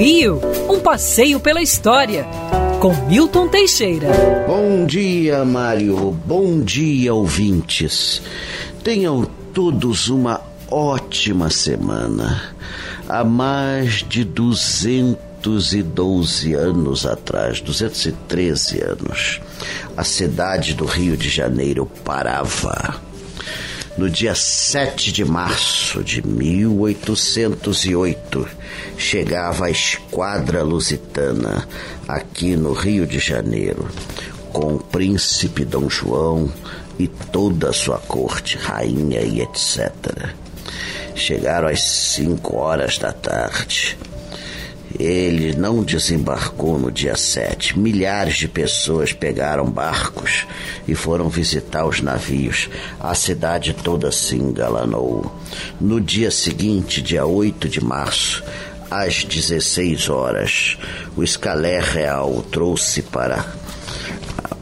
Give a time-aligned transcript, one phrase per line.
[0.00, 2.26] Rio, um passeio pela história,
[2.80, 4.08] com Milton Teixeira.
[4.46, 6.12] Bom dia, Mário.
[6.24, 8.22] Bom dia, ouvintes.
[8.82, 10.40] Tenham todos uma
[10.70, 12.54] ótima semana.
[13.06, 19.38] Há mais de 212 anos atrás, 213 anos,
[19.94, 23.09] a cidade do Rio de Janeiro parava
[24.00, 28.48] no dia 7 de março de 1808,
[28.96, 31.68] chegava a esquadra lusitana
[32.08, 33.86] aqui no Rio de Janeiro,
[34.54, 36.50] com o príncipe Dom João
[36.98, 39.92] e toda a sua corte, rainha e etc.
[41.14, 43.98] Chegaram às 5 horas da tarde
[45.00, 47.78] ele não desembarcou no dia 7.
[47.78, 50.46] Milhares de pessoas pegaram barcos
[50.86, 52.68] e foram visitar os navios.
[53.00, 55.34] A cidade toda se engalanou.
[55.80, 58.44] No dia seguinte, dia 8 de março,
[58.90, 60.76] às 16 horas,
[61.16, 63.46] o escalé real trouxe para,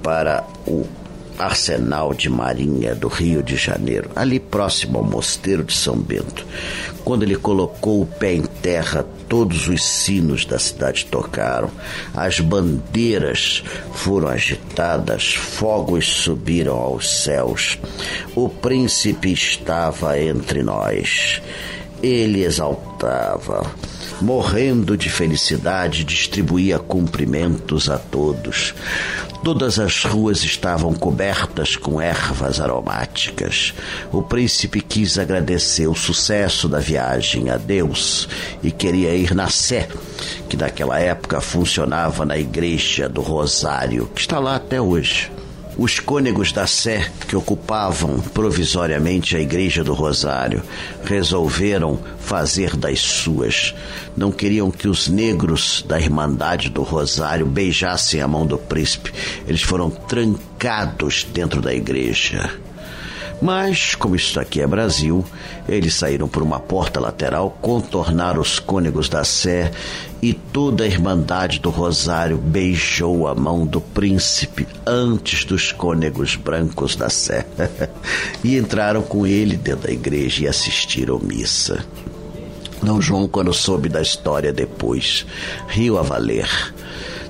[0.03, 0.87] para o
[1.39, 6.45] Arsenal de Marinha do Rio de Janeiro, ali próximo ao Mosteiro de São Bento.
[7.05, 11.71] Quando ele colocou o pé em terra, todos os sinos da cidade tocaram,
[12.15, 17.79] as bandeiras foram agitadas, fogos subiram aos céus.
[18.35, 21.41] O príncipe estava entre nós.
[22.03, 23.63] Ele exaltava,
[24.21, 28.75] morrendo de felicidade, distribuía cumprimentos a todos.
[29.43, 33.73] Todas as ruas estavam cobertas com ervas aromáticas.
[34.13, 38.29] O príncipe quis agradecer o sucesso da viagem a Deus
[38.63, 39.89] e queria ir na Sé,
[40.49, 45.38] que naquela época funcionava na igreja do Rosário, que está lá até hoje.
[45.79, 50.61] Os cônegos da Sé, que ocupavam provisoriamente a Igreja do Rosário,
[51.05, 53.77] resolveram fazer das suas.
[54.17, 59.13] Não queriam que os negros da Irmandade do Rosário beijassem a mão do príncipe.
[59.47, 62.51] Eles foram trancados dentro da igreja.
[63.41, 65.25] Mas, como isso aqui é Brasil,
[65.69, 69.71] eles saíram por uma porta lateral, contornaram os cônegos da Sé
[70.21, 76.97] e toda a Irmandade do Rosário beijou a mão do príncipe antes dos cônegos brancos
[76.97, 77.47] da Sé
[78.43, 81.85] e entraram com ele dentro da igreja e assistiram missa.
[82.83, 85.27] Dom João, quando soube da história depois,
[85.69, 86.49] riu a valer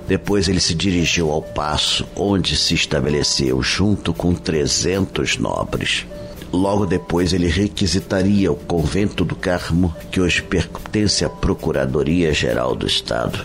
[0.08, 6.06] depois ele se dirigiu ao passo, onde se estabeleceu junto com trezentos nobres.
[6.50, 13.44] Logo depois ele requisitaria o convento do Carmo, que hoje pertence à Procuradoria-Geral do Estado,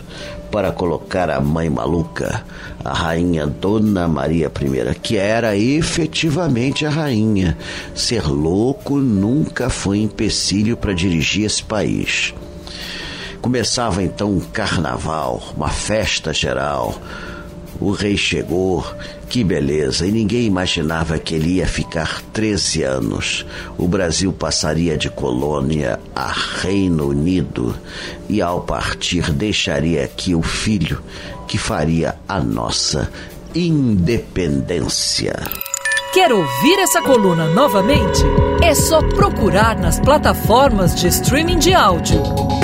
[0.49, 2.45] para colocar a mãe maluca,
[2.81, 7.57] a rainha Dona Maria I, que era efetivamente a rainha.
[7.93, 12.33] Ser louco nunca foi empecilho para dirigir esse país.
[13.43, 16.95] Começava então um carnaval, uma festa geral.
[17.77, 18.85] O rei chegou,
[19.27, 23.45] que beleza, e ninguém imaginava que ele ia ficar 13 anos.
[23.77, 27.75] O Brasil passaria de colônia a Reino Unido
[28.29, 31.03] e, ao partir, deixaria aqui o filho
[31.45, 33.11] que faria a nossa
[33.53, 35.35] independência.
[36.13, 38.23] Quer ouvir essa coluna novamente?
[38.63, 42.21] É só procurar nas plataformas de streaming de áudio.